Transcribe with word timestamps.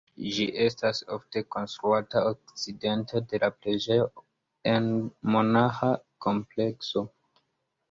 Ĝi 0.35 0.45
estas 0.63 1.01
ofte 1.17 1.43
konstruata 1.55 2.23
okcidente 2.29 3.21
de 3.35 3.41
la 3.45 3.51
preĝejo 3.59 4.09
ene 4.73 4.91
de 4.97 5.29
monaĥa 5.37 5.93
komplekso. 6.29 7.07